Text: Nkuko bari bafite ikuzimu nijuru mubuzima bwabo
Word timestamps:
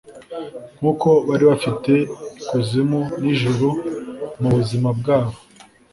Nkuko 0.77 1.09
bari 1.27 1.43
bafite 1.51 1.91
ikuzimu 2.41 2.99
nijuru 3.21 3.67
mubuzima 4.39 4.89
bwabo 4.99 5.35